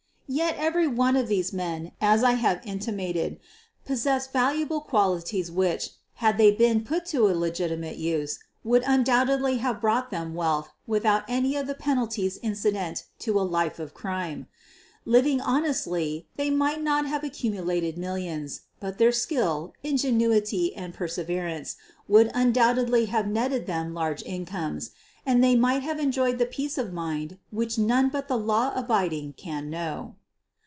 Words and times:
Yet 0.33 0.55
every 0.57 0.87
one 0.87 1.17
of 1.17 1.27
these 1.27 1.51
men, 1.51 1.91
as 1.99 2.23
I 2.23 2.35
have 2.35 2.61
intimated, 2.63 3.37
possessed 3.83 4.31
valuable 4.31 4.79
qualities 4.79 5.51
which, 5.51 5.89
had 6.13 6.37
they 6.37 6.51
been 6.51 6.85
put 6.85 7.05
to 7.07 7.27
a 7.27 7.35
legitimate 7.35 7.97
use, 7.97 8.39
would 8.63 8.85
undoubtedly 8.87 9.57
have 9.57 9.81
brought 9.81 10.09
them 10.09 10.33
wealth 10.33 10.69
without 10.87 11.25
any 11.27 11.57
of 11.57 11.67
the 11.67 11.73
penalties 11.75 12.39
incident 12.41 13.07
to 13.19 13.37
a 13.37 13.43
life 13.43 13.77
of 13.77 13.93
crime. 13.93 14.47
Living 15.03 15.41
honestly 15.41 16.29
they 16.37 16.49
might 16.49 16.81
not 16.81 17.05
have 17.05 17.25
accumulated 17.25 17.97
millions, 17.97 18.61
but 18.79 18.99
their 18.99 19.11
skill, 19.11 19.73
ingenuity, 19.83 20.73
and 20.77 20.93
perseverance 20.93 21.75
would 22.07 22.31
undoubtedly 22.33 23.01
174 23.03 23.03
SOPHIE 23.03 23.35
LYONS 23.35 23.37
have 23.37 23.51
netted 23.51 23.67
them 23.67 23.93
large 23.93 24.23
incomes, 24.23 24.91
and 25.25 25.43
they 25.43 25.57
might 25.57 25.81
have 25.83 25.99
enjoyed 25.99 26.37
the 26.37 26.45
peace 26.45 26.77
of 26.77 26.93
mind 26.93 27.37
which 27.51 27.77
none 27.77 28.07
but 28.07 28.29
the 28.29 28.37
law 28.37 28.71
abiding 28.77 29.33
can 29.33 29.69
know. 29.69 30.15